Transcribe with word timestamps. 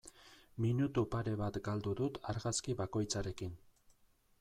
Minutu 0.65 1.03
pare 1.15 1.35
bat 1.43 1.61
galdu 1.69 1.95
dut 2.03 2.21
argazki 2.35 2.79
bakoitzarekin. 2.85 3.59